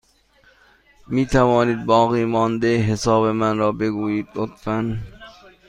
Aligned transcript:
می 1.07 1.25
توانید 1.25 1.85
باقیمانده 1.85 2.77
حساب 2.77 3.25
من 3.25 3.57
را 3.57 3.71
بگویید، 3.71 4.27
لطفا؟ 4.35 4.97